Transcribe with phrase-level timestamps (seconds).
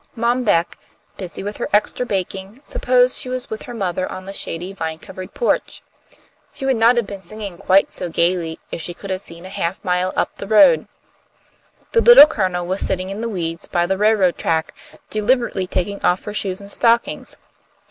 [0.15, 0.79] Mom Beck,
[1.15, 4.97] busy with her extra baking, supposed she was with her mother on the shady, vine
[4.97, 5.83] covered porch.
[6.51, 9.75] She would not have been singing quite so gaily if she could have seen half
[9.83, 10.87] a mile up the road.
[11.91, 14.73] The Little Colonel was sitting in the weeds by the railroad track,
[15.11, 17.37] deliberately taking off her shoes and stockings.